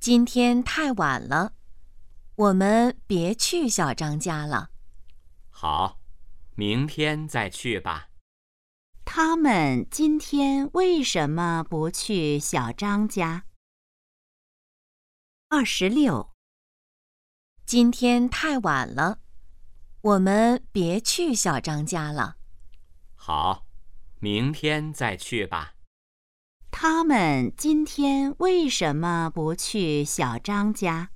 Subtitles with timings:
[0.00, 1.52] 今天太晚了，
[2.34, 4.70] 我们别去小张家了。
[5.50, 6.00] 好，
[6.54, 8.08] 明天再去吧。
[9.04, 13.44] 他们今天为什么不去小张家？
[15.50, 16.32] 二十六，
[17.66, 19.18] 今天太晚了，
[20.00, 22.38] 我们别去小张家了。
[23.14, 23.66] 好，
[24.18, 25.74] 明天再去吧。
[26.82, 31.10] 他们今天为什么不去小张家？